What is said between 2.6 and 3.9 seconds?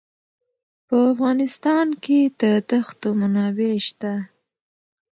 دښتو منابع